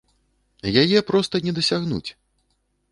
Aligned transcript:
Яе 0.83 0.99
проста 1.11 1.35
не 1.47 1.55
дасягнуць! 1.61 2.07